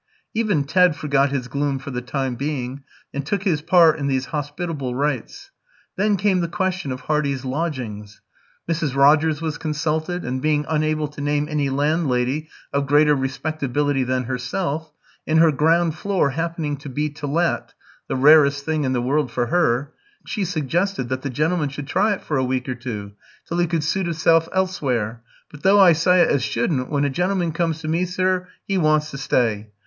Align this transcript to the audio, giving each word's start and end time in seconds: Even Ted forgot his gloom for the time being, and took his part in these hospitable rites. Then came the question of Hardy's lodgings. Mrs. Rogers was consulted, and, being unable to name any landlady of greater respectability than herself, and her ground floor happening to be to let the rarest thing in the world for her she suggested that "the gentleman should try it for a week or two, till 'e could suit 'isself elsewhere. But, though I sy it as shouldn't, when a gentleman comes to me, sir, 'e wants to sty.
Even 0.33 0.63
Ted 0.63 0.95
forgot 0.95 1.29
his 1.29 1.47
gloom 1.47 1.77
for 1.77 1.91
the 1.91 2.01
time 2.01 2.33
being, 2.33 2.83
and 3.13 3.23
took 3.23 3.43
his 3.43 3.61
part 3.61 3.99
in 3.99 4.07
these 4.07 4.25
hospitable 4.33 4.95
rites. 4.95 5.51
Then 5.95 6.17
came 6.17 6.39
the 6.41 6.47
question 6.47 6.91
of 6.91 7.01
Hardy's 7.01 7.45
lodgings. 7.45 8.19
Mrs. 8.67 8.95
Rogers 8.95 9.43
was 9.43 9.59
consulted, 9.59 10.25
and, 10.25 10.41
being 10.41 10.65
unable 10.67 11.07
to 11.09 11.21
name 11.21 11.45
any 11.47 11.69
landlady 11.69 12.49
of 12.73 12.87
greater 12.87 13.13
respectability 13.13 14.03
than 14.03 14.23
herself, 14.23 14.91
and 15.27 15.37
her 15.37 15.51
ground 15.51 15.93
floor 15.93 16.31
happening 16.31 16.77
to 16.77 16.89
be 16.89 17.07
to 17.11 17.27
let 17.27 17.75
the 18.07 18.15
rarest 18.15 18.65
thing 18.65 18.85
in 18.85 18.93
the 18.93 19.03
world 19.03 19.31
for 19.31 19.45
her 19.45 19.93
she 20.25 20.43
suggested 20.45 21.09
that 21.09 21.21
"the 21.21 21.29
gentleman 21.29 21.69
should 21.69 21.85
try 21.85 22.11
it 22.11 22.23
for 22.23 22.37
a 22.37 22.43
week 22.43 22.67
or 22.67 22.73
two, 22.73 23.11
till 23.47 23.61
'e 23.61 23.67
could 23.67 23.83
suit 23.83 24.07
'isself 24.07 24.49
elsewhere. 24.51 25.21
But, 25.51 25.61
though 25.61 25.79
I 25.79 25.93
sy 25.93 26.21
it 26.21 26.27
as 26.29 26.41
shouldn't, 26.41 26.89
when 26.89 27.05
a 27.05 27.09
gentleman 27.11 27.51
comes 27.51 27.81
to 27.81 27.87
me, 27.87 28.05
sir, 28.05 28.47
'e 28.67 28.79
wants 28.79 29.11
to 29.11 29.19
sty. 29.19 29.67